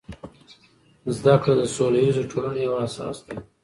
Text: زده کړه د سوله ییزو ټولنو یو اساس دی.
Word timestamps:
زده 1.15 1.35
کړه 1.41 1.53
د 1.57 1.61
سوله 1.75 1.99
ییزو 2.03 2.29
ټولنو 2.31 2.59
یو 2.67 2.73
اساس 2.87 3.17
دی. 3.25 3.35